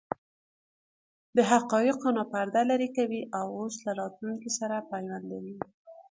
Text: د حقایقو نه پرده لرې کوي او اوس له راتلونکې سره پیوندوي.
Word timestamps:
د 1.35 1.37
حقایقو 1.51 2.09
نه 2.17 2.23
پرده 2.31 2.61
لرې 2.71 2.89
کوي 2.97 3.21
او 3.39 3.45
اوس 3.59 3.75
له 3.85 3.91
راتلونکې 4.01 4.49
سره 4.59 4.75
پیوندوي. 4.91 5.55